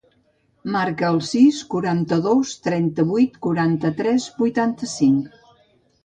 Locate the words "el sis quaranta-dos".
1.15-2.53